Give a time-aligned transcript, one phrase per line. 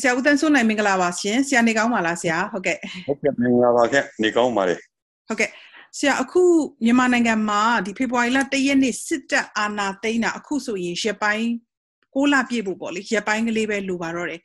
[0.00, 2.78] ဆရာဦးတန်းစိုးနိုင်မင်္ဂလာပါရှင်ဆရာနေကောင်းပါလားဆရာဟုတ်ကဲ့
[3.08, 4.74] ဟုတ်ကဲ့မင်္ဂလာပါခင်နေကောင်းပါလေ
[5.28, 5.50] ဟုတ်ကဲ့
[5.98, 6.42] ဆရာအခု
[6.84, 11.46] မြန်မာနိုင်ငံမှာဒီဖေဖော်ဝါရီလ၁ရက်နေ့စစ်တပ်အာဏာသိမ်းတာအခုဆိုရင်ရက်ပိုင်း
[12.14, 14.40] 6လပြည့်ဖို့ပေါ့လေရက်ပိုင်းကလေးပဲလိုပါတော့တယ်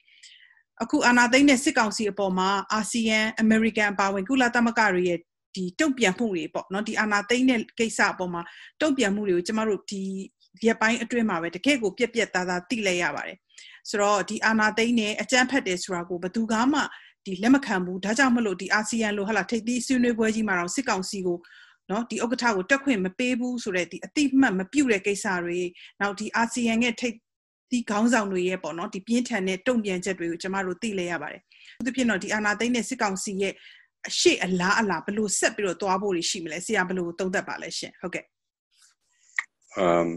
[0.84, 5.20] အခုအာဏာသိမ်းတဲ့စစ်ကောင်စီအပေါ်မှာအာဆီယံအမေရိကန်အပါအဝင်ကုလသမဂ္ဂတွေရဲ့
[5.56, 8.42] ဒီတုံ့ပြန်မှုတွေပေါ့နော်ဒီအာဏာသိမ်းတဲ့ကိစ္စအပေါ်မှာ
[8.82, 10.02] တုံ့ပြန်မှုတွေကိုကျမတို့ဒီ
[10.66, 13.38] ရက်ပိုင်းအတွင်းမှာပဲတကယ့်ကိုပြက်ပြက်သားသားသိလိုက်ရပါတယ်
[13.90, 16.80] ဆိုတော့ဒီအာဏာသိမ်းနဲ့အကြမ်းဖက်တယ်ဆိုတာကိုဘယ်သူကမှ
[17.26, 21.38] ဒီလက်မခံဘူးဒါကြောင့်မလို့ဒီအာဆီယံလိုဟာလာထိပ်သီးဆွေးနွေးပွဲကြီးမှာတော့စစ်ကောင်စီကို
[21.90, 25.60] နော်ဒီဥက္ကဋ္ဌကိုတက်ခွင့်မပေးဘူးဆိုတဲ့ဒီအတိမတ်မပြုတ်တဲ့ကိစ္စတွေ
[26.02, 27.16] နောက်ဒီအာဆီယံရဲ့ထိပ်
[27.72, 31.42] ဒီခေါင်းဆောင်တွေရဲ့ပေါ့နော်ဒီပြင်းထန်တဲ့တုံ့ပြန်ချက်တွေကိုကျမတို့သိလဲရပါတယ်။
[31.86, 33.54] သူဖြစ်တော့ဒီအာနာသိန်းတဲ့စစ်ကောင်စီရဲ့
[34.08, 38.26] အရှိအလားအလားဘလို့ဆက်ပြီးတော့သွားဖို့ရှိမလဲဆရာဘလို့သုံးသပ်ပါလဲရှင်ဟုတ်ကဲ့။
[39.78, 40.10] အမ်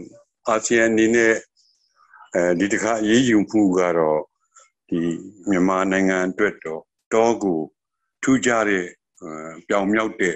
[0.47, 1.33] အာဆီယံနေနဲ့
[2.35, 4.21] အဲဒီတခါအရေးယူမှုကတော့
[4.89, 4.99] ဒီ
[5.49, 6.81] မြန်မာနိုင်ငံအတွက်တော့
[7.13, 7.59] တောကို
[8.23, 8.85] ထူးခြားတဲ့
[9.67, 10.35] ပြောင်မြောက်တဲ့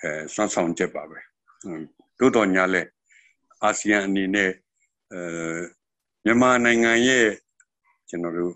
[0.00, 1.18] အဲစွမ်းဆောင်ချက်ပါပဲ
[2.18, 2.82] တို့တော်ညာလဲ
[3.62, 4.50] အာဆီယံအနေနဲ့
[5.12, 5.60] အဲ
[6.24, 7.28] မြန်မာနိုင်ငံရဲ့
[8.08, 8.54] ကျွန်တော်တို့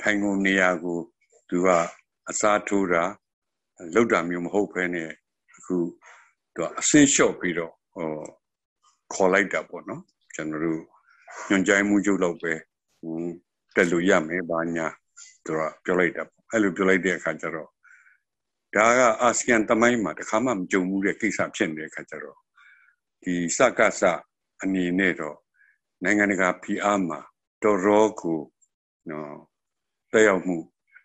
[0.00, 0.98] ထိုင်ကုန်နေရာကို
[1.48, 1.68] သူက
[2.30, 3.04] အစားထိုးတာ
[3.94, 5.10] လောက်တာမျိုးမဟုတ်ဘဲနဲ့
[5.56, 5.76] အခု
[6.54, 8.08] သူကအဆင့်လျှော့ပြီးတော့ဟော
[9.12, 10.02] ခေါ်လိုက်တာပေါ့နော်
[10.34, 10.82] ကျွန်တော်တို့
[11.48, 12.52] ညွန်ကြိုင်းမှုချုပ်တော့ပဲ
[13.74, 14.86] တက်လို့ရမယ်ဘာညာ
[15.44, 17.68] သူကပြောလိုက်တာပေါ့အဲ့လိုပြောလိုက်တဲ့အခါကျတော့
[18.74, 22.38] ဒါကအာဆီယံတမိုင်းမှာတခါမှမကြုံဘူးတဲ့ကိစ္စဖြစ်နေတဲ့အခါကျတော့
[23.22, 24.02] ဒီစကစ
[24.62, 25.36] အနေနဲ့တော့
[26.04, 27.20] နိုင်ငံတကာဖိအားမှာ
[27.62, 28.40] တော်တော်ကို
[29.10, 29.34] နော်
[30.12, 30.56] တက်ရောက်မှု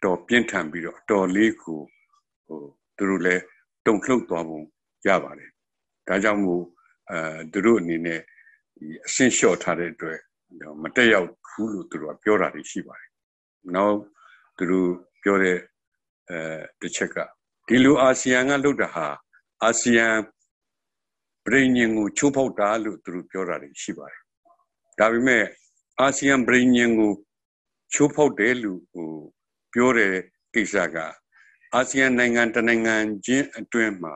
[0.04, 1.80] တော်ပြင်းထန်ပြီးတော့တော်လေးကို
[2.48, 2.62] ဟို
[2.98, 3.44] သူတို့လည်း
[3.86, 4.62] တုံ့လှုပ်သွားပုံ
[5.08, 5.52] ရပါတယ်
[6.08, 6.64] ဒါကြောင့်မို့
[7.12, 8.22] အဲသူတို့အနေနဲ့
[8.80, 10.20] ဒီအဆင့်လျှော့ထားတဲ့အတွက်
[10.84, 13.10] မတက်ရောက်ဘူးလို့သူတို့ကပြောတာတွေရှိပါတယ်
[13.76, 13.98] နောက်
[14.58, 14.90] သူတို့
[15.24, 15.58] ပြောတဲ့
[16.30, 16.40] အဲ
[16.82, 17.18] တစ်ချက်က
[17.68, 19.08] ဒီလိုအာဆီယံကလုပ်တာဟာ
[19.64, 20.08] အာဆီယံ
[21.46, 24.22] ပြည်ညင်ကိုချိုးဖောက်တာလို့သူတို့ပြောတာတွေရှိပါတယ်
[25.00, 25.46] ဒါပေမဲ့
[26.00, 27.14] အာဆီယံပြည်ညင်ကို
[27.94, 29.12] ချိုးဖောက်တယ်လို့ဟို
[29.74, 30.16] ပြောတဲ့
[30.54, 30.98] ကိစ္စက
[31.74, 34.16] အာဆီယံနိုင်ငံတနိုင်ငံချင်းအတွင်းမှာ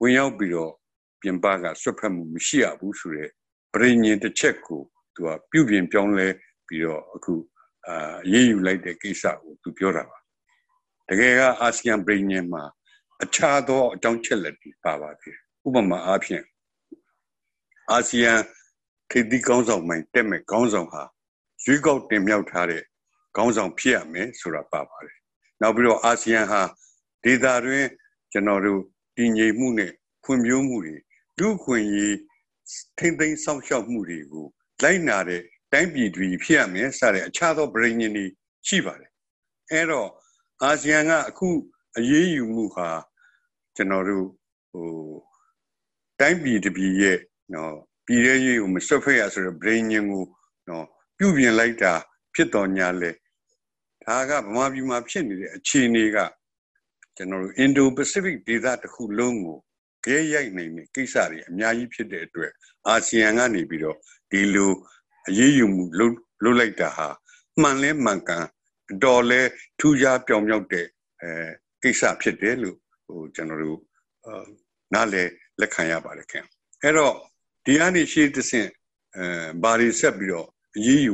[0.00, 0.72] ဝင်ရောက်ပြီးတော့
[1.20, 3.30] ပြင်ပကဆွတ်ဖက်မှုမရှိရဘူးဆိုတဲ့
[3.74, 4.80] ပြည်ညင်တစ်ချက်ကို
[5.14, 6.28] သူကပြုပြင်ပြောင်းလဲ
[6.66, 7.34] ပြီးတော့အခု
[7.86, 10.18] အာရေးယူလိုက်တဲ့ကိစ္စကိုသူပြောတာပါ
[11.08, 12.62] တကယ်ကအာဆီယံပြည်ညင်မှာ
[13.22, 15.36] အခြားသောအကြောင်းချက်လက်တွေပါပါသေး
[15.66, 16.44] ဥပမာအားဖြင့်
[17.90, 18.32] အာဆီယံ
[19.10, 21.02] ခေတိကောင်းဆောင်မိုင်းတက်မဲ့ကောင်းဆောင်ဟာ
[21.64, 22.82] ရွေးကောက်တင်မြှောက်ထားတဲ့
[23.36, 25.16] ကောင်းဆောင်ဖြစ်ရမယ်ဆိုတာပါပါတယ်
[25.60, 26.62] နောက်ပြီးတော့အာဆီယံဟာ
[27.24, 27.88] ဒေသတွင်း
[28.32, 28.80] ကျွန်တော်တို့
[29.16, 29.92] တည်ငြိမ်မှုနဲ့
[30.24, 30.96] ဖွံ့ဖြိုးမှုတွေ
[31.38, 32.16] လူခွင့်ရေး
[32.98, 34.46] ထိမ့်သိမ်းစောင့်ရှောက်မှုတွေကို
[34.82, 35.42] လိုက်နာတဲ့
[35.72, 38.26] တိုင်းပြည်တွေဖြစ်ရမယ်စတဲ့အခြားသောပြည်ညင်တွေ
[38.66, 39.10] ရှိပါတယ်
[39.70, 40.08] အဲတော့
[40.62, 41.48] အာဆီယံကအခု
[41.98, 42.88] အရေးယူမှုဟာ
[43.76, 44.26] ကျွန်တော်တို့
[44.72, 44.88] ဟို
[46.20, 47.18] တိုင်းပြည်တစ်ပြည်ရဲ့
[47.54, 47.74] နော်
[48.06, 50.24] ပြည်ရဲ့ရေးကိုမဆွတ်ဖက်ရဆိုတော့ brain ညင်ကို
[50.68, 50.86] နော်
[51.18, 51.92] ပြုပြင်လိုက်တာ
[52.34, 53.10] ဖြစ်တော်ညာလဲ
[54.04, 56.18] ဒါကဗမာပြည်မှာဖြစ်နေတဲ့အခြေအနေက
[57.16, 59.58] ကျွန်တော်တို့ Indo-Pacific ဒေသတစ်ခုလုံးကို
[60.04, 62.52] ခဲရိုက်နိုင်တဲ့ကိစ္စတွေအများကြီးဖြစ်တဲ့အတွက်
[62.86, 63.96] အာဆီယံကနေပြီးတော့
[64.30, 64.72] ဒီလို
[65.28, 66.14] အရေးယူမှုလုပ်
[66.44, 67.08] လုပ်လိုက်တာဟာ
[67.60, 68.44] မှန်လဲမှန်ကန်
[69.04, 69.40] တော်လဲ
[69.78, 70.86] ထူးခြားပြောင်မြောက်တဲ့
[71.22, 71.30] အဲ
[71.82, 72.76] ကိစ္စဖြစ်တယ်လို့
[73.06, 73.80] ဟိုကျွန်တော်တို့
[74.94, 75.22] နားလဲ
[75.60, 76.44] လက်ခံရပါတယ်ခင်
[76.82, 77.14] အဲ့တော့
[77.64, 78.68] ဒီအနေရှိသဖြင့်
[79.16, 79.24] အဲ
[79.62, 81.12] ဘာတွေဆက်ပြီးတော့အရေးယူ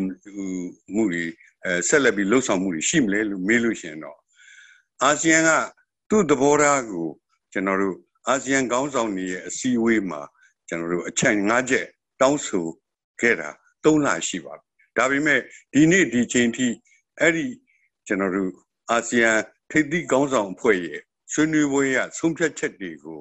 [0.94, 1.24] မှုတွေ
[1.64, 4.18] အဲဆက်လက်ပြီးလှုပ်ဆောင်မှုတွေရှိမလဲလို့မေးလို့ရှိရင်တော့
[5.02, 5.50] အာဆီယံက
[6.08, 7.08] သူ့သဘောထားကို
[7.52, 7.96] ကျွန်တော်တို့
[8.28, 10.20] အာဆီယံခေါင်းဆောင်တွေရဲ့အစည်းအဝေးမှာ
[10.68, 11.86] ကျွန်တော်တို့အချက်၅ချက်
[12.20, 12.66] တောင်းဆို
[13.20, 13.48] ခဲ့တာ
[13.84, 15.40] ၃လရှိပါပြီဒါပေမဲ့
[15.72, 16.66] ဒီနေ့ဒီချိန်ထိ
[17.20, 17.46] အဲ့ဒီ
[18.06, 18.52] ကျွန်တော်တို့
[18.90, 19.30] အာဆီယံ
[19.70, 21.00] ထိပ်သီးခေါင်းဆောင်အဖွဲ့ရဲ့
[21.32, 23.20] ဆွေးနွေးပွဲရဆုံးဖြတ်ချက်တွေကို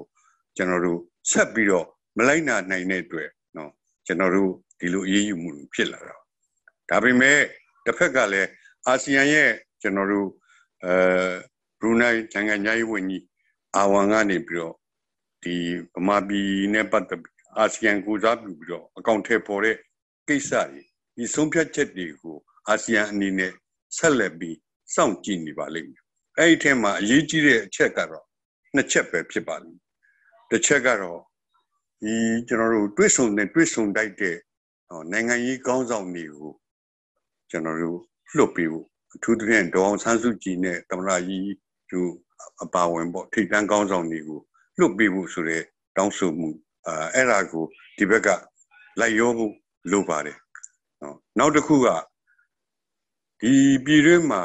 [0.56, 1.86] ကျွန်တော်တို့ဆက်ပြီးတော့
[2.16, 3.70] မလိုက်နာနိုင်တဲ့အတွက်နော်
[4.06, 6.16] ကျွန်တော်တို့ဒီလိုအရေးယူမှုဖြစ်လာတာ
[6.90, 7.38] ဒါပေမဲ့
[7.84, 8.48] တစ်ဖက်ကလည်း
[8.86, 9.50] အာဆီယံရဲ့
[9.82, 10.28] ကျွန်တော်တို့
[10.84, 10.94] အဲ
[11.80, 13.24] ဘရူနိုင်းနိုင်ငံရေးဝန်ကြီး
[13.76, 14.74] အာဝန်ကနေပြီးတော့
[15.44, 15.56] ဒီ
[15.94, 17.22] ဗမာပြည်နဲ့ပတ်သက်
[17.58, 19.76] အာဆီယံကိုစားပြုပြီးတော့အကောင့်ထဲပေါ်တဲ့
[20.28, 20.82] ကိစ္စတွေ
[21.16, 22.36] ဒီဆုံးဖြတ်ချက်တွေကို
[22.68, 23.52] အာဆီယံအနေနဲ့
[23.96, 24.56] ဆက်လက်ပြီး
[24.94, 26.02] စောင့်ကြည့်နေပါလိမ့်မယ်
[26.38, 28.26] အဲ့ဒီထဲမှာအရေးကြီးတဲ့အချက်ကတော့
[28.74, 29.82] နှစ်ချက်ပဲဖြစ်ပါလိမ့်မယ်
[30.50, 31.20] တစ်ချက်ကတော့
[32.02, 32.14] ဒီ
[32.48, 34.36] ကျွန်တော်တို့တွစ်ဆုံနဲ့တွစ်ဆုံတိုက်တဲ့
[35.12, 36.52] နိုင်ငံရေးကောင်းဆောင်တွေကို
[37.50, 38.00] ကျွန်တော်တို့
[38.36, 41.50] လွတ်ပေးဖို့အထူးသဖြင့်ဒေါအောင်ဆန်းစုကြည်နဲ့သမ္မတကြီး
[41.90, 42.00] သူ
[42.62, 44.40] အပါဝင်ပေါ့ထိပ်တန်းကောင်းဆောင်တွေကို
[44.78, 45.62] လွတ်ပေးဖို့ဆိုတဲ့
[45.96, 46.50] တောင်းဆိုမှု
[46.86, 47.64] အဲအဲ့ဒါကို
[47.96, 48.28] ဒီဘက်က
[49.00, 49.52] လိုက်ရောဖို့
[49.90, 50.38] လိုပါတယ်
[51.02, 51.88] နော်နောက်တစ်ခုက
[53.40, 54.42] ဒီဒီပြည်တွင်းမှာ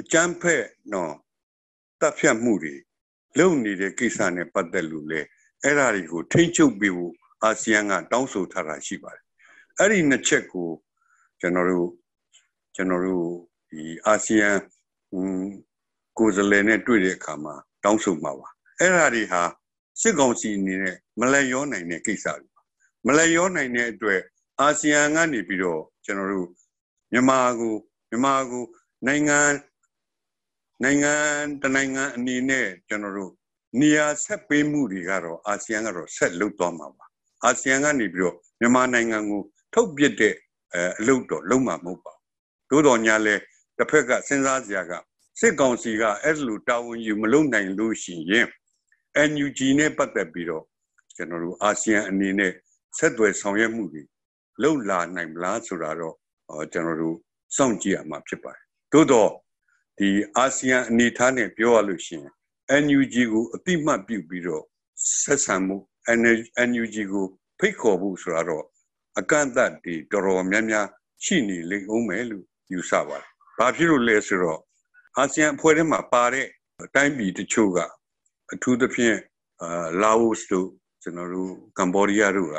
[0.00, 1.12] အကြမ်းဖက်နော်
[2.00, 2.74] တပ်ဖြတ်မှုတွေ
[3.38, 5.20] လုံနေတဲ့ကိစ္စနဲ့ပတ်သက်လို့လေ
[5.62, 7.12] အဲ့ဓာတွေကိုထိမ့်ချုပ်ပေးဖို့
[7.42, 9.24] အာဆီယံကတောင်းဆိုထားတာရှိပါတယ်
[9.78, 10.68] အဲ့ဒီနှစ်ချက်ကို
[11.40, 11.90] ကျွန်တော်တို့
[12.74, 13.28] ကျွန်တော်တို့
[13.70, 14.50] ဒီအာဆီယံ
[16.18, 17.54] ကိုယ်စားလှယ်နဲ့တွေ့တဲ့အခါမှာ
[17.84, 18.48] တောင်းဆိုမှာပါ
[18.80, 19.42] အဲ့ဓာတွေဟာ
[20.00, 22.50] စစ်ကောင်စီအနေနဲ့မလဲရောနိုင်တဲ့ကိစ္စတွေ
[23.06, 24.20] မလဲရောနိုင်တဲ့အတွက်
[24.60, 26.48] အာဆီယံကနေပြီးတော့ကျွန်တော်တို့
[27.12, 27.74] မြန်မာကို
[28.10, 28.64] မြန်မာကို
[29.06, 29.38] နိုင်ငံ
[30.82, 31.14] နိုင်ငံ
[31.62, 33.32] တနိုင်ငံအနေနဲ့ကျွန်တော်တို့
[33.80, 37.06] နေရာဆက်ပေးမှုတွေကတော့အာဆီယံကတော့ဆက်လုပ်သွားမှာပါ
[37.44, 39.42] အာဆီယံကနေပြီးတော့မြန်မာနိုင်ငံကို
[39.74, 40.34] ထုတ်ပစ်တဲ့
[40.74, 43.34] အလုပ်တော့လုံးမှာမဟုတ်ပါဘူးသို့တော်ညာလဲ
[43.76, 44.92] တစ်ဖက်ကစဉ်းစားစရာက
[45.40, 48.46] စစ်ကောင်စီကအဲ့လိုတာဝန်ယူမလုပ်နိုင်လို့ရှိရင်
[49.30, 50.64] NUG နဲ့ပတ်သက်ပြီးတော့
[51.16, 52.52] ကျွန်တော်တို့အာဆီယံအနေနဲ့
[52.98, 54.02] ဆက်သွယ်ဆောင်ရွက်မှုတွေ
[54.62, 56.16] လှုပ်လာနိုင်မလားဆိုတာတော့
[56.72, 57.16] ကျွန်တော်တို့
[57.56, 59.30] စောင့်ကြည့်ရမှာဖြစ်ပါတယ်သို့တော့
[59.98, 64.64] ဒီအာဆီယံအနေထားနဲ့ပြောရလို့ရှိရင် NUG ကိုအတိမတ်ပြုပြီးတော့
[65.22, 65.76] ဆက်ဆံမှု
[66.68, 67.26] NUG ကို
[67.58, 68.64] ဖိတ်ခေါ်ဖို့ဆိုတာတော့
[69.18, 70.86] အကန့်အသတ်တွေတော်တော်များများ
[71.24, 73.26] ရှိနေလိမ့်အောင်မယ်လို့ယူဆပါတယ်။
[73.58, 74.60] ဘာဖြစ်လို့လဲဆိုတော့
[75.18, 76.46] အာဆီယံအဖွဲ့ထဲမှာပါတဲ့
[76.84, 77.78] အတိုင်းပြည်တချို့က
[78.52, 79.16] အထူးသဖြင့်
[79.62, 80.68] အာလာအိုတို့
[81.02, 82.56] ကျွန်တော်တို့ကမ္ဘောဒီးယားတို့က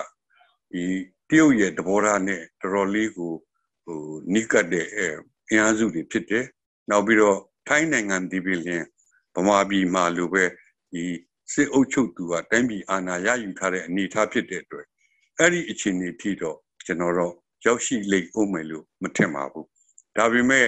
[0.71, 0.83] ဒီ
[1.29, 3.33] တရုတ်ရဲ့တဘောထားနဲ့တော်တော်လေးကို
[3.85, 3.99] ဟို
[4.33, 4.99] နိကတ်တဲ့အ
[5.53, 6.45] င်အားစုတွေဖြစ်တယ်။
[6.89, 8.83] နောက်ပြီးတော့ထိုင်းနိုင်ငံဒီပင်လင်
[9.35, 10.43] ဗမာပြည်မှာလိုပဲ
[10.93, 11.03] ဒီ
[11.53, 14.85] စစ်အုပ်ချုပ်သူကတိုင်းပြည်အာဏာရယူထားတဲ့အနေအထားဖြစ်တဲ့အတွက်
[15.39, 17.33] အဲ့ဒီအခြေအနေထိတော့ကျွန်တော်တော့
[17.65, 19.67] ရောက်ရှိလိမ့်ဦးမယ်လို့မထင်ပါဘူး
[20.17, 20.67] ဒါပေမဲ့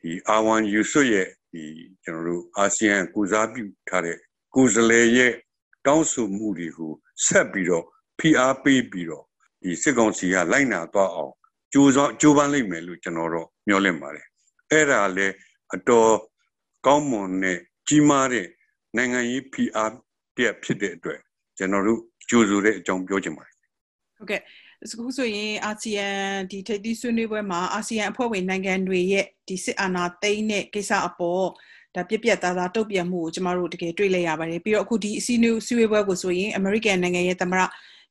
[0.00, 1.62] ဒီအာဝန်ယူဆွရဲ့ဒီ
[2.04, 4.18] ကျွန်တော်တို့အာဆီယံကုစားပြုထားတဲ့
[4.54, 5.32] ကိုယ်စားလှယ်ရဲ့
[5.86, 6.92] တောင်းဆိုမှုတွေကို
[7.26, 7.84] ဆက်ပြီးတော့
[8.18, 9.24] ဖိအားပေးပြီးတော့
[9.62, 11.32] ဒီစစ်ကောင်စီကလိုက်နာသွားအောင်
[11.72, 14.26] ကြိုးစားကြိုးပမ်းလိမ့်မယ်လို့ကျွန်တော်တော့မျှော်လင့်ပါတယ်
[14.70, 15.34] အဲ့ဒါလည်း
[15.74, 16.12] အတော်
[16.86, 17.58] ကောင်းမွန်တဲ့
[17.88, 18.46] ကြီးမားတဲ့
[18.96, 19.92] နိုင်ငံရေးဖိအား
[20.36, 21.20] တက်ဖြစ်တဲ့အတွက်
[21.58, 23.54] ကျွန်တော်တို့ကြိုးဆိုတဲ့အကြောင်းပြောချင်ပါတယ်
[24.16, 24.40] ဟုတ်ကဲ့
[24.84, 26.08] အခုဆိုရင်အာဆီယံ
[26.50, 31.46] ဒီထိပ်သီးဆွေးနွေးပွဲမှာအာဆီယံအဖွဲ့ဝင်နိုင်ငံတွေရဲ့ဒီစစ်အာဏာသိမ်းတဲ့ကိစ္စအပေါ်
[31.94, 35.42] ဒါပြက်ပြက်သားသားတုတ်ပြန်မှုကိုကျမတို့တကယ်တွေ့လိုက်ရပါတယ်ပြီးတော့အခုဒီအစည်းအ
[35.78, 37.62] ဝေးပွဲကိုဆိုရင် American နိုင်ငံရဲ့သမ္မတ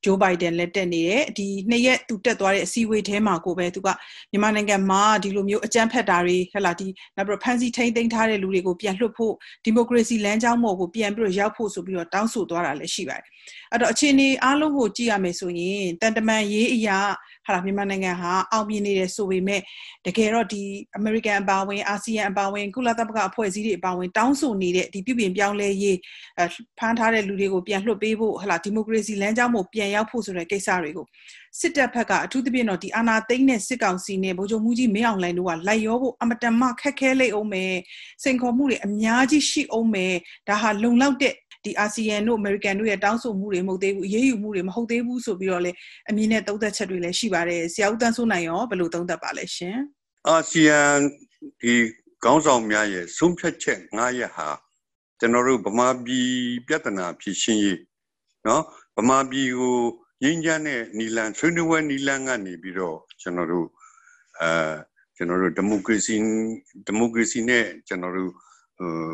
[0.05, 3.87] ဂျိုးဘိုင်ဒန်လက်တက်နေတယ်ဒီနှစ်ရက်သူတက်သွားတဲ့အစည်းအဝေးထဲမှာကိုပဲသူက
[4.31, 9.33] မြန်မာနိုင်ငံမှာဒီလိုမျိုးအကြမ်းဖက်တာတွေဟဲ့လားဒီနောက်ပြီးဖန်စီထိန်းသိမ်းထားတဲ့လူတွေကိုပြန်လွှတ်ဖို့
[9.65, 13.29] ဒီမိုကရေစီလမ်းကြောင်းပေါ်ကိုပြန်ပြီးတော့ရောက်ဖို့ဆိုပြီးတော့တောင်းဆိုသွားတာလည်းရှိပါတယ်
[13.71, 16.99] အဲ့တော့အခြေအနေအားလုံးကိုကြည့်ရမယ်ဆိုရင်တန်တမန်ရေးအရာ
[17.47, 19.61] ဟာမြန်မာနိုင်ငံဟာအောင်မြင်နေတယ်ဆိုပေမဲ့
[20.05, 20.63] တကယ်တော့ဒီ
[20.97, 25.97] American အပါဝင်အာဆီယံအပါဝင်ကုလသမဂ္ဂအဖွဲ့အစည်းတွေအပါဝင်တောင်းဆိုနေတဲ့ဒီပြည်ပြင်ပြောင်းလဲရေး
[26.79, 31.05] ဖမ်းထားတဲ့လူတွေကိုပြန်လွှတ်ပေးဖို့ဟလာဒီမိုကရေစီလမ်းကြောင်းကိုပြန်ရောက်ဖို့ဆိုတဲ့ကိစ္စတွေကို
[31.59, 37.73] စစ်တပ်ဘက်ကအထူးသဖြင့်တော့ဒီအာဏာသိမ်းတဲ့စစ်ကောင်စီနဲ့ဗိုလ်ချုပ်မှုကြီးမင်းအောင်လှိုင်တို့ကလိုက်ရောဖို့အမတန်မှခက်ခဲလိမ့်အောင်မယ်
[38.23, 40.13] စိန်ခေါ်မှုတွေအများကြီးရှိအောင်မယ်
[40.47, 41.33] ဒါဟာလုံလောက်တဲ့
[41.65, 45.71] ဒီအာဆီယံတို့အမေရိကန်တို့ရဲ့တောင်းဆိုမှုတွေမဟုတ်သေးဘူးအရေးယူမှုတွေမဟုတ်သေးဘူးဆိုပြီးတော့လေ
[46.09, 49.77] အမြင်နဲ့သုံးသပ်ချက်တွေလည်းရှိပါတယ်ဆရာဦးတန်းစိုးနိုင်ရောဘယ်လိုသုံးသပ်ပါလဲရှင်
[50.27, 50.79] အာဆီယံ
[51.61, 51.73] ဒီ
[52.23, 54.49] ခေါင်းဆောင်များရဲ့ဆုံးဖြတ်ချက်၅ရက်ဟာ
[55.19, 56.31] ကျွန်တော်တို့ဗမာပြည်
[56.67, 57.79] ပြဿနာဖြေရှင်းရေး
[58.47, 58.63] နော်
[58.97, 59.77] ဗမာပြည်ကို
[60.23, 63.67] ငြိမ်းချမ်းတဲ့နီလန်ဆွေးနွေးပွဲနီလန်ကနေပြီးတော့ကျွန်တော်တို့
[64.41, 64.51] အဲ
[65.15, 66.15] ကျွန်တော်တို့ဒီမိုကရေစီ
[66.85, 68.31] ဒီမိုကရေစီနဲ့ကျွန်တော်တို့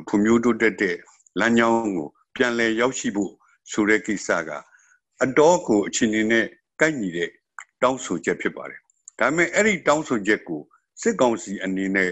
[0.08, 0.96] ဖွံ့ဖြိုးတိုးတက်တဲ့
[1.40, 3.32] လမ်းကြောင်းကို ပြန်လည်ရောက်ရှိဖို့
[3.72, 4.50] ဆိုတဲ့ကိစ္စက
[5.24, 6.46] အတော်ကိုအချင်းချင်းနဲ့
[6.82, 7.30] ကိုက်ညီတဲ့
[7.84, 8.80] တောင်းဆိုချက်ဖြစ်ပါတယ်။
[9.20, 10.62] ဒါပေမဲ့အဲ့ဒီတောင်းဆိုချက်ကို
[11.02, 12.12] စစ်ကောင်စီအနေနဲ့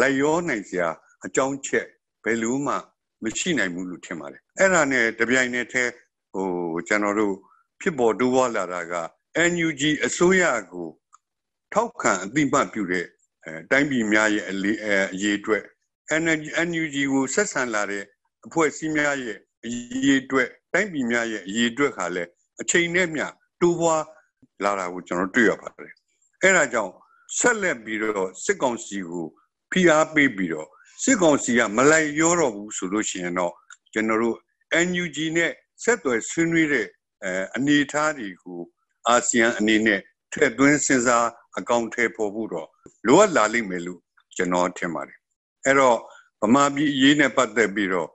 [0.00, 0.88] လိုက်ရောနိုင်စရာ
[1.24, 1.86] အကြောင်းချက်
[2.24, 2.74] ဘယ်လိုမှ
[3.22, 5.92] မရှိနိုင်ဘူးလို့ထင်ပါတယ်။အဲ့ဒါနဲ့တပြိုင်နက်တည်း
[6.32, 6.48] ဟို
[6.88, 7.34] ကျွန်တော်တို့
[7.80, 8.94] ဖြစ်ပေါ်တိုးပွားလာတာက
[9.52, 10.88] NUG အစိုးရကို
[11.72, 13.06] ထောက်ခံအတိမတ်ပြုတဲ့
[13.44, 14.88] အဲတိုင်းပြည်များရဲ့အလေးအ
[15.22, 15.64] ရေးအတွက်
[16.68, 18.04] NUG ကိုဆက်ဆံလာတဲ့
[18.46, 19.70] အဖွဲ့အစည်းများရဲ့ အ
[20.04, 22.24] ရေးအတွက်တိုင်းပြည်များရဲ့အရေးအတွက်ခါလဲ
[22.60, 23.26] အချိန်နဲ့မျှ
[23.60, 24.02] တိုးပွား
[24.64, 25.94] လာတာကိုကျွန်တော်တွေ့ရပါတယ်
[26.42, 26.92] အဲ့ဒါကြောင့်
[27.38, 29.26] ဆက်လက်ပြီးတော့စစ်ကောင်စီကို
[29.70, 30.68] ဖိအားပေးပြီးတော့
[31.02, 33.52] စစ်ကောင်စီကမလိုက်ရောတော့ဘူးဆိုလို့ရှိရင်တော့
[33.92, 34.36] ကျွန်တော်တို့
[34.86, 36.86] NUG နဲ့ဆက်သွယ်ဆွေးနွေးတဲ့
[37.22, 38.60] အဲအနေအထားတွေကို
[39.08, 40.00] အာဆီယံအနေနဲ့
[40.32, 41.26] ထည့်သွင်းစဉ်းစား
[41.58, 42.68] အကောင့်ထဲပေါ်ဖို့တော့
[43.06, 44.00] လိုအပ်လာလိမ့်မယ်လို့
[44.36, 45.18] ကျွန်တော်ထင်ပါတယ်
[45.64, 45.98] အဲ့တော့
[46.42, 48.08] ဗမာပြည်အရေးနဲ့ပတ်သက်ပြီးတော့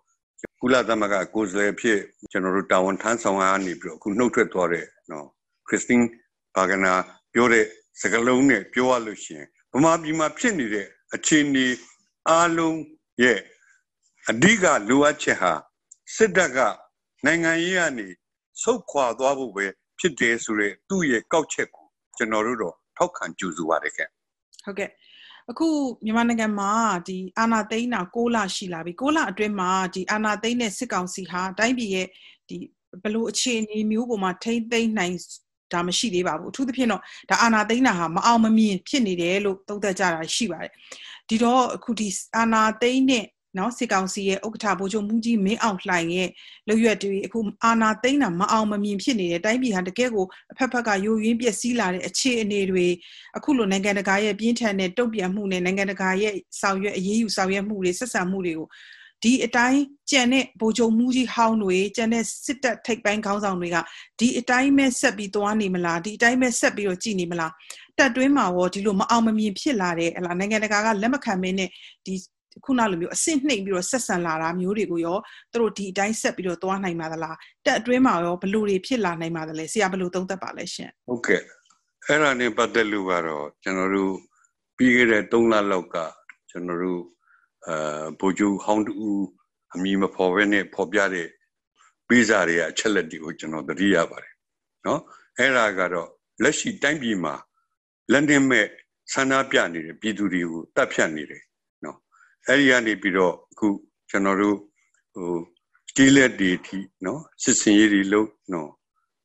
[0.61, 1.99] ကုလသမဂ္ဂကိုယ်စားလှယ်ဖြစ်
[2.31, 5.27] ကျွန်တော်တို့တာဝန်ထမ်းဆောင်ရနေပြီးတော့အခုနှုတ်ထွက်သွားတဲ့နော်
[5.67, 6.07] ခရစ်စတင်း
[6.55, 6.93] ဘာဂနာ
[7.33, 7.65] ပြောတဲ့
[8.01, 11.67] စကားလုံးနဲ့ပြောရလို့ရှိရင်ဗမာပြည်မှာဖြစ်နေတဲ့အခြေအနေ
[12.29, 12.79] အားလုံး
[13.23, 13.39] ရဲ့
[14.29, 15.51] အဓိကလိုအပ်ချက်ဟာ
[16.15, 16.59] စစ်တပ်က
[17.25, 18.07] နိုင်ငံရေးကနေ
[18.63, 19.65] ဆုတ်ခွာသွားဖို့ပဲ
[19.99, 24.09] ဖြစ်တယ်ဆိုတဲ့သူ့ရဲ့ကောက်ချက်ကိုကျွန်တော်တို့တော့ထောက်ခံကြိုဆိုပါတယ်ခင်
[24.65, 24.89] ဟုတ်ကဲ့
[25.51, 25.69] အခု
[26.05, 26.71] မြန်မာနိုင်ငံမှာ
[27.07, 32.07] ဒီအာနာသိန်းတာ6လရှိလာပြီ6လအတွင်းမှာဒီအာနာသိန်းတဲ့စစ်ကောင်စီဟာတိုင်းပြည်ရဲ့
[32.49, 32.57] ဒီ
[33.03, 35.15] ဘလို့အခြေအနေမျိုးပေါ်မှာထိမ့်သိမ့်နိုင်
[35.73, 40.71] ဒါမရှိသေးပါဘူးအထူးသဖြင့်တော့ဒါအာနာသိန်းတာဟာမအောင်မမြင်ဖြစ်နေတယ်လို့သုံးသပ်ကြတာရှိပါတယ်
[41.29, 43.25] ဒီတော့အခုဒီအာနာသိန်းတဲ့
[43.57, 46.29] နော်စစ်ကောင်စီရဲ့ဥက္ကဋ္ဌဗိုလ်ချုပ်မူကြီးမင်းအောင်လှိုင်ရဲ့
[46.67, 52.87] လွရွက်တွေအခုအာနာသိန်းတာမအောင်မမြင်ဖြစ်နေတယ်တိုင်းပြည်ဟာတကယ်ကိုအဖက်ဖက်ကယိုယွင်းပျက်စီးလာတဲ့အခြေအနေတွေ
[53.37, 58.69] အခုလိုနိုင်ငံတကာရဲ့ပြင်းထန်တဲ့တုံ့ပြန်မှုနဲ့နိုင်ငံတကာရဲ့ဆောင်ရွက်အရေးယူဆောင်ရွက်မှုတွေဆက်ဆံမှုတွေကို
[59.23, 59.81] ဒီအတိုင်း
[60.11, 63.77] ကြံတဲ့ဗိုလ်ချုပ်မှုကြီးဟောင်းတွေကြံတဲ့စစ်တပ်ထိပ်ပိုင်းခေါင်းဆောင်တွေက
[64.19, 67.51] ဒီအတိုင်းပဲဆက်ပြီးသွားနေမလားဒီအတိုင်းပဲဆက်ပြီးတော့ကြည်နေမလား
[67.97, 71.69] တက်တွင်းမှာရောဒီလိုမအောင်မမြင်ဖြစ်လာတဲ့ဟလာနိုင်ငံတကာကလက်မခံမင်းနဲ့
[72.05, 72.13] ဒီ
[72.65, 75.17] ခုနလိုမျိုးအဆင့်နှိမ်ပြီးတော့ဆက်ဆံလာတာမျိုးတွေကိုရော
[75.51, 81.41] သူတို့ဒီအတိုင်းဆက်ပြီးတော့သွားနိုင်ပါသလားတက်အတွင်းမှာရောဘလို့တွေဖြစ်လာနိုင်ပါသလဲဆရာဘလို့သုံးသပ်ပါလဲရှင်ဟုတ်ကဲ့
[82.07, 84.13] အဲ့ဒါနဲ့ပတ်သက်လို့ကတော့ကျွန်တော်တို့
[84.77, 85.97] ပြီးခဲ့တဲ့3လလောက်က
[86.49, 87.01] ကျွန်တော်တို့
[87.67, 87.75] အဲ
[88.19, 88.93] ဗိုလ်ချုပ်ဟောင်းတူ
[89.73, 91.27] အမည်မဖော်ဘဲနဲ့ဖော်ပြတဲ့
[92.07, 94.33] ပေးစာတွေအချက်လက်တွေကိုကျွန်တော်သတိရပါတယ်
[94.85, 95.01] နော်
[95.37, 96.09] အဲ့ဒါကတော့
[96.43, 97.35] လက်ရှိတိုင်းပြည်မှာ
[98.11, 98.65] လက်နက်မဲ့
[99.13, 101.43] ဆန္ဒပြနေတဲ့ပြည်သူတွေကိုတပ်ဖြတ်နေတယ်
[102.47, 103.67] အဲ့ဒီကနေပြီးတော့အခု
[104.09, 104.57] ကျွန်တော်တို့
[105.15, 105.37] ဟို
[105.95, 108.69] တီးလက်တွေထိနော်စစ်စင်ရေးတွေလုပ်နော်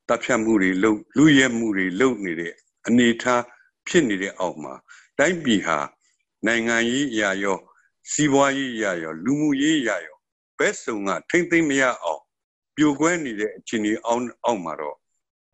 [0.07, 2.53] တပ်ဖြတ်မှုတွေလုပ်လူရဲမှုတွေလုပ်နေတဲ့
[2.87, 3.43] အနေထား
[3.87, 4.73] ဖြစ်နေတဲ့အောက်မှာ
[5.17, 5.77] တိုင်းပြည်ဟာ
[6.45, 7.57] နိုင်ငံရေးအရာရော
[8.11, 10.17] စီးပွားရေးအရာရောလူမှုရေးအရာရော
[10.59, 12.21] ဘက်စုံကထိမ့်သိမ့်မရအောင်
[12.75, 14.97] ပြိုကွဲနေတဲ့အခြေအနေအောက်အောက်မှာတော့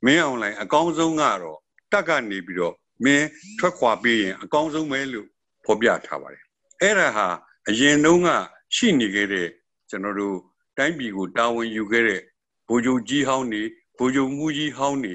[0.06, 1.60] မင်းအောင်လိုင်းအကောင်းဆုံးကတော့
[1.92, 3.28] တက်ကနေပြီးတော့မင်း
[3.60, 5.28] ထွက်ခွာပေးရင်အကောင်းဆုံးပဲလို့
[5.66, 6.44] ဖော်ပြထားပါတယ်
[6.82, 7.28] အဲ့ဒါဟာ
[7.70, 8.28] အရင်တုန်းက
[8.76, 9.48] ရှိနေခဲ့တဲ့
[9.90, 10.38] ကျွန်တော်တို့
[10.78, 12.22] တိုင်းပြည်ကိုတာဝန်ယူခဲ့တဲ့
[12.68, 13.62] ဗိုလ်ချုပ်ကြီးဟောင်းနေ
[13.98, 15.14] ဗိုလ်ချုပ်မှုကြီးဟောင်းနေ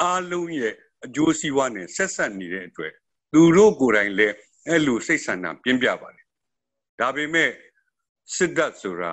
[0.00, 2.92] အားလုံးရဲ့အကျိုးစီးပွားနဲ့ဆက်ဆက်နေတဲ့အတွက်
[3.32, 4.34] သူတို့ကိုယ်တိုင်လည်း
[4.68, 6.26] အဲ့လိုစိတ်ဆန္ဒပြင်းပြပါတယ်
[7.00, 7.50] ဒါပေမဲ့
[8.34, 9.12] စစ်တပ်ဆိုတာ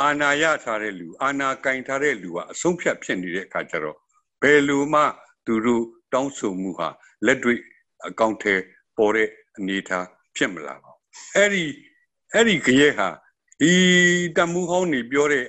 [0.00, 3.96] အာဏာရထားတဲ့လူအာဏာကင်ထားတဲ့လူကအဆုံးဖြတ်ဖြစ်နေတဲ့အခါကျတော့
[4.42, 5.02] ဘယ်လိုမှ
[5.46, 6.88] သူတို့တောင်းဆိုမှုဟာ
[7.26, 7.58] လက်တွေ့
[8.06, 8.54] အကောင့်ထဲ
[8.96, 10.93] ပေါ်တဲ့အနေအထားဖြစ်မလာပါ
[11.36, 11.64] အဲ့ဒီ
[12.32, 13.08] အဲ့ဒီကြရဲ့ဟာ
[13.60, 13.72] ဒီ
[14.36, 15.46] တမှုဟောင်းနေပြောတဲ့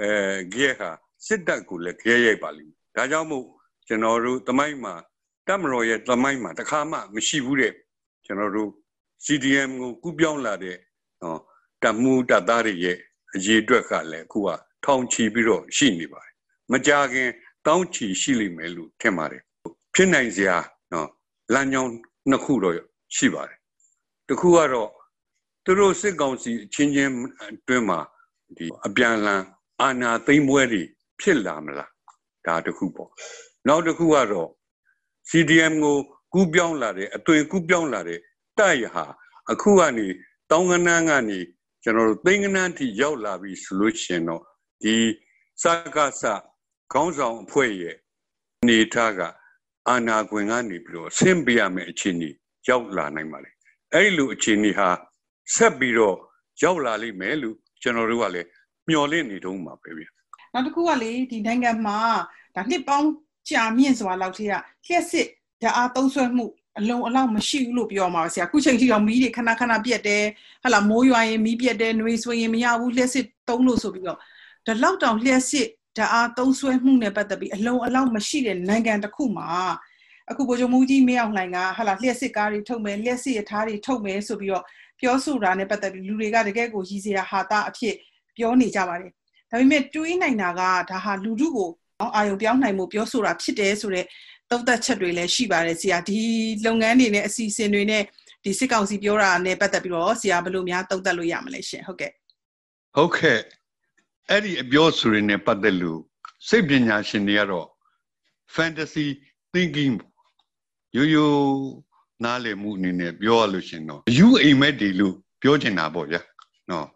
[0.00, 0.10] အဲ
[0.52, 0.90] ကြရဲ့ဟာ
[1.26, 3.46] စစ်တပ်ကိုလည်းကြရဲ့ရိုက်ပါလိမ့်မယ်ဒါကြောင့်မို့
[3.86, 4.94] ကျွန်တော်တို့တမိုင်းမှာ
[5.48, 7.72] တမတော်ရဲ့တမိုင်းမှာတခါမှမရှိဘူးတဲ့
[8.24, 8.70] ကျွန်တော်တို့
[9.24, 10.76] CDM ကိုကူးပြောင်းလာတဲ့
[11.20, 11.36] ဟော
[11.82, 12.98] တမှုတသားတွေရဲ့
[13.34, 14.48] အရေးအတွက်ကလည်းအခုက
[14.84, 16.34] ထောင်ချီပြီးတော့ရှိနေပါတယ်
[16.72, 17.28] မကြခင်
[17.66, 19.42] တောင်းချီရှိလိမ့်မယ်လို့ထင်ပါတယ်
[19.94, 20.56] ဖြစ်နိုင်စရာ
[20.92, 21.08] နော်
[21.54, 21.92] လမ်းကြောင်း
[22.30, 22.76] နှစ်ခုတော့
[23.16, 23.58] ရှိပါတယ်
[24.28, 24.90] တခုကတော့
[25.64, 27.12] သူတို့စစ်ကောင်စီအချင်းချင်း
[27.52, 28.00] အတွင်းမှာ
[28.56, 29.42] ဒီအပြန်လန်
[29.80, 30.82] အာဏာသိမ်းပွဲတွေ
[31.20, 31.90] ဖြစ်လာမလား
[32.46, 33.10] ဒါတခုပေါ့
[33.68, 34.50] နောက်တစ်ခုကတော့
[35.28, 35.96] CDM ကို
[36.32, 38.18] ကူးပြောင်းလာတဲ့အသွင်ကူးပြောင်းလာတဲ့
[38.58, 39.04] တိုက်ဟာ
[39.50, 40.06] အခုကနေ
[40.50, 41.38] တောင်းကနန်းကနေ
[41.82, 44.42] ကျွန်တော်တို့သိန်းကနန်းထိရောက်လာပြီဆိုလို့ရှင်တော့
[44.82, 44.96] ဒီ
[45.62, 45.64] စ
[45.94, 46.22] ကားစ
[46.92, 47.96] ခေါင်းဆောင်အဖွဲ့ရဲ့
[48.62, 49.20] အနေထားက
[49.88, 52.30] အာနာခွင်ကနေပြီးတော့ဆင်းပြရမယ့်အခြေအနေ
[52.68, 53.50] ရောက်လာနိုင်ပါလေ
[53.94, 54.88] အဲ့ဒီလိုအခြေအနေဟာ
[55.56, 56.16] ဆက်ပြီးတော့
[56.62, 58.48] ရောက်လာလိမ့်မယ်လို့ကျွန်တော်တို့ကလည်း
[58.88, 60.04] မျှော်လင့်နေတုန်းပါပဲဗျ
[60.52, 61.98] နောက်တစ်ခုကလေဒီနိုင်ငံမှာ
[62.56, 63.08] ဒါနှစ်ပေါင်း
[63.50, 64.52] ကြာမြင့်စွာလောက်ထိက
[64.86, 65.28] လျှက်စစ်
[65.62, 66.46] ဓာတ်အားသုံးစွဲမှု
[66.78, 70.24] အလုံးအလောက်မရှိဘူးလို့ပြောမှာပါဆရာအခုချိန်ထိတော့မီးတွေခဏခဏပြက်တယ်
[70.64, 74.18] ဟလာမိုးရွာရင်မီးပြက်တယ်နှွေးဆိုရင်မရဘူးလျှက်စစ်သုံးလို့ဆိုပြီးတော့
[74.66, 79.48] ဒါလောက်တောင်လျှက်စစ်ဓာတ်အားသုံးစွဲမှုနဲ့ပတ်သက်ပြီးအလုံးအလောက်မရှိတဲ့နိုင်ငံတစ်ခုမှာ
[80.30, 84.64] အခုဗိုလ်ချုပ်မူကြီးမင်းအောင်လှိုင်ကဟာလာလျှက်စစ်ကားတွေထုတ်မယ်လျှက်စစ်ရထားတွေထုတ်မယ်ဆိုပြီးတော့
[85.00, 87.94] ပြောဆိုတာနဲ့ပတ်သက်ပြီးလူတွေကတကယ်ကိုရည်စရာဟာတာအဖြစ်
[88.36, 89.12] ပြောနေကြပါတယ်
[89.50, 91.70] ဒါပေမဲ့တွေးနိုင်တာကဒါဟာလူထုကို
[92.16, 94.06] အာယုံပြောင်းနိုင်မှုပြောဆိုတာဖြစ်တယ်ဆိုတော့
[94.50, 96.18] သုံးသက်ချက်တွေလည်းရှိပါတယ်ဆရာဒီ
[96.66, 98.02] လုပ်ငန်းတွေနဲ့အစီအစဉ်တွေနဲ့
[98.44, 102.12] ဒီစစ်ကောင်စီပြောတာနဲ့ပတ်သက်ပြီးတော့ဆရာဘယ်လိုများသုံးသက်လို့ရမလဲရှင်ဟုတ်ကဲ့
[102.96, 103.40] ဟုတ်ကဲ့
[104.28, 106.00] အဲ့ဒီအပြောဆိုရင်နဲ့ပတ်သက်လို့
[106.48, 107.68] စိတ်ပညာရှင်တွေကတော့
[108.54, 109.06] fantasy
[109.52, 109.96] thinking
[110.96, 111.44] ရိုးရိုး
[112.24, 116.20] နားလည်မှုအနေနဲ့ပြောရလို့ရှင်တော့ယူအိမ်မက်ဒီလို့ပြောချင်တာပေါ့ဗျာ
[116.70, 116.86] နော်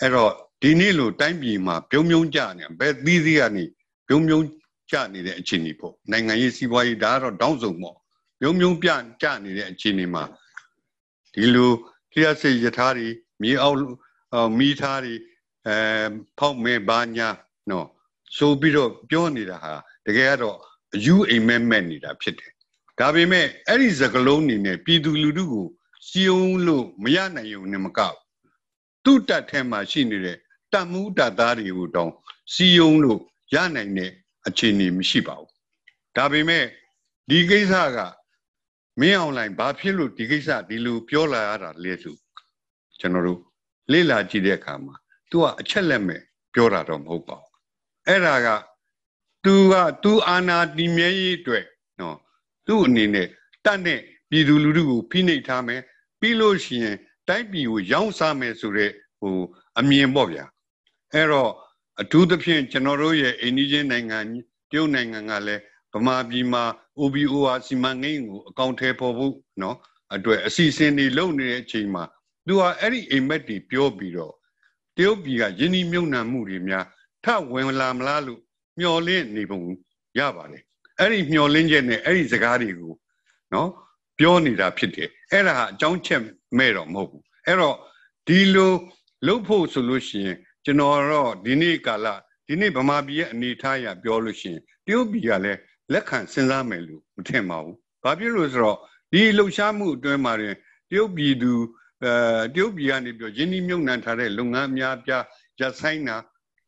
[0.00, 0.32] အဲ့တော့
[0.62, 3.64] ဒီနေ့လိုတိုင်းပြည်မှာပြုံးပြုံးကြနေဘယ်သီးသီးကနေ
[4.08, 4.44] ပြုံးပြုံး
[4.90, 7.96] ကြနေတဲ့အခြေအနေပေါ့နိုင်ငံရေးစီးပွားရေးဒါကတော့တောင်းစုံပေါ့
[8.40, 8.88] ပြုံးပြုံးပြ
[9.22, 10.24] ကြနေတဲ့အခြေအနေမှာ
[11.34, 11.70] ဒီလို
[12.12, 13.08] လျှက်စစ်ယထာတွေ
[13.42, 13.78] မြေအောက်
[14.58, 15.14] မိသားတွေ
[15.66, 15.76] အဲ
[16.38, 17.28] ဖောက်မဲဘာညာ
[17.70, 17.86] နော်
[18.36, 19.72] ဆိုပြီးတော့ပြောနေတာဟာ
[20.06, 20.56] တကယ်ကတော့
[20.94, 22.52] အယူအိမ်မက်မက်နေတာဖြစ်တယ်
[22.99, 25.67] ဒါပေမဲ့အဲ့ဒီစကလုံးနေနဲ့ပြည်သူလူထုကို
[26.07, 27.99] စီယုံလို့မရနိုင်ုံနဲ့မက
[29.03, 30.37] သူ့တက်ထဲမှာရှိနေတဲ့
[30.71, 32.13] တတ်မှုတတ်သားတွေကိုတောင်း
[32.53, 33.19] စီယုံလို့
[33.53, 34.11] ရနိုင်တဲ့
[34.47, 35.51] အခြေအနေမရှိပါဘူး
[36.15, 36.65] ဒါပေမဲ့
[37.29, 37.97] ဒီကိစ္စက
[38.99, 42.15] မင်းအောင်လိုင်းဘာဖြစ်လို့ဒီကိစ္စဒီလိုပြောလာရတာလဲဆို
[42.99, 43.39] ကျွန်တော်တို့
[43.91, 44.95] လေ့လာကြည့်တဲ့အခါမှာ
[45.29, 46.21] तू ကအချက်လက်မဲ့
[46.53, 47.51] ပြောတာတော့မဟုတ်ပါဘူး
[48.07, 48.47] အဲ့ဒါက
[49.45, 51.65] तू က तू အာနာတီမြဲရေးအတွက်
[51.99, 52.17] နော်
[52.66, 53.28] သူ့အနေနဲ့
[53.64, 55.80] တတ်တဲ့ပြည်သူလူထုကိုဖိနှိပ်ထားမယ်
[56.20, 56.96] ပြီးလို့ရှိရင်
[57.28, 58.90] တိုက်ပြည်ကိုရောင်းစားမယ်ဆိုတဲ့
[59.20, 59.36] ဟို
[59.78, 60.44] အမြင်ပေါ့ဗျာ
[61.12, 61.50] အဲ့တော့
[62.00, 64.18] အထူးသဖြင့်ကျွန်တော်တို့ရဲ့အိန္ဒိယနိုင်ငံ
[64.70, 66.64] တရုတ်နိုင်ငံကလည်းဗမာပြည်မှာ
[67.00, 69.76] OBOR စီမံကိန်းကိုအကောင့်ထဲပေါ်ဖို့နော်
[70.14, 72.04] အတွက်အစီအစဉ်တွေလုပ်နေတဲ့အချိန်မှာ
[72.46, 74.34] သူကအဲ့ဒီအိမ်မက်တွေပြောပြီးတော့
[74.96, 76.86] တရုတ်ပြည်ကယင်းဒီမြုံနှံမှုတွေများ
[77.24, 78.40] ထဝင်လာမလားလို့
[78.78, 79.60] မျှော်လင့်နေပုံ
[80.18, 80.63] ရပါတယ်
[80.98, 82.92] အဲ့ဒီမျှော်လင့်ချက်နဲ့အဲ့ဒီစကားတွေကို
[83.54, 83.70] နော်
[84.18, 86.22] ပြောနေတာဖြစ်တယ်အဲ့ဒါဟာအကြောင်းချက်
[86.58, 87.76] မဲ့တော့မဟုတ်ဘူးအဲ့တော့
[88.28, 88.72] ဒီလို
[89.26, 92.06] လုပ်ဖို့ဆိုလို့ရှိရင်ကျွန်တော်တော့ဒီနေ့ကာလ
[92.48, 95.60] ဒီနေ့ဗမာပြည်ရဲ့အနေထားအရပြောလို့ရှိရင်တရုတ်ပြည်ကလည်း
[95.92, 98.78] လက်ခံစဉ်းစားမယ်လို့မထင်ပါဘူး။ဘာဖြစ်လို့ဆိုတော့
[99.12, 100.42] ဒီလှုပ်ရှားမှုအတွင်းမှာတ
[100.96, 101.52] ရုတ်ပြည်သူ
[102.02, 102.12] အဲ
[102.54, 105.24] တရုတ်ပြည်ကနေပြောရင်းနှီးမြှုပ်နှံထားတဲ့လုပ်ငန်းအများပြား
[105.60, 106.16] ရဆိုင်တာ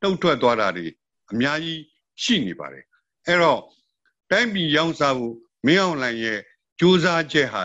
[0.03, 0.87] တုတ်ထွက်သွားတာတွေ
[1.33, 1.81] အများကြီး
[2.23, 2.85] ရှိနေပါတယ်။
[3.27, 3.61] အဲ့တော့
[4.31, 5.35] တိုင်းပြည်ရောင်းစားဖို့
[5.67, 6.39] မင်းအောင်လှိုင်ရဲ့
[6.79, 7.63] စူးစမ်းချက်ဟာ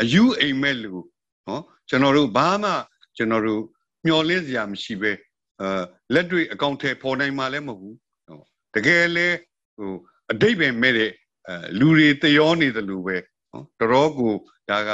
[0.00, 1.02] အယူအိမ်မဲ့လို့
[1.48, 2.72] နော်ကျွန်တော်တို့ဘာမှ
[3.16, 3.62] ကျွန်တော်တို့
[4.04, 5.12] မျှော်လင့်စရာမရှိပဲ
[5.60, 5.68] အဲ
[6.14, 7.96] လက်တွေ့အကောင့်ထဲပေါ်နိုင်မှလည်းမဟုတ်ဘူး
[8.28, 8.44] နော်
[8.74, 9.28] တကယ်လဲ
[9.76, 9.92] ဟို
[10.32, 11.10] အတိတ်ပဲမဲ့တဲ့
[11.48, 13.16] အဲလူတွေတယောနေတယ်လို့ပဲ
[13.52, 14.32] နော်တော်တော်ကို
[14.70, 14.90] ဒါက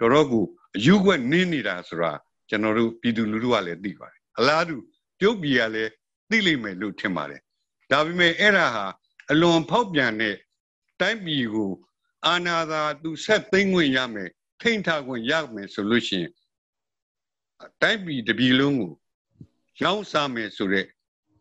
[0.00, 0.44] တော်တော်ကို
[0.76, 2.12] အယူွက်နင်းနေတာဆိုတာ
[2.48, 4.76] ကျွန်တော်တို့ပြည်သူလူထုကလည်းသိပါတယ်အလားတူ
[5.20, 5.90] တရုတ်ပြည်ကလည်း
[6.30, 7.40] သိလိမ့်မယ်လို့ထင်ပါတယ်
[7.90, 8.84] ဒါပေမဲ့အဲ့ဒါဟာ
[9.32, 10.36] အလွန်ဖောက်ပြန်တဲ့
[11.00, 11.70] တိုင်းပြည်ကို
[12.26, 14.30] အာနာသာသူဆက်သိမ့်ခွင့်ရမယ်
[14.62, 16.32] ထိန်ထားခွင့်ရမယ်ဆိုလို့ရှိရင်
[17.82, 18.92] တိုင်းပြည်တပြည်လုံးကို
[19.82, 20.86] ရောင်းစားမယ်ဆိုတဲ့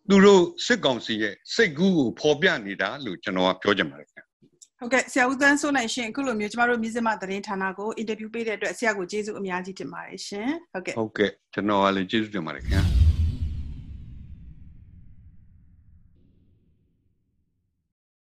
[0.10, 4.30] သူတို့စစ်ကောင်စီရဲ့စိတ်ကူးကိုဖော်ပြနေတာလို့ကျွန်တော်ကပြောချင်ပါတယ်ခင်ဗျ
[4.80, 13.09] ဟုတ်ကဲ့ဆရာဦးသန်းစိုးနိုင်ရှင်အခုလိုမျိုးကျမတို့မြစ်စမသတင်းဌာနကိုအင်တာဗျူးပေးတဲ့အတွက်ဆရာကိုကျေးဇူးအများကြီးတင်ပါတယ်ရှင်ဟုတ်ကဲ့ဟုတ်ကဲ့ကျွန်တော်ကလည်းကျေးဇူးတင်ပါတယ်ခင်ဗျာ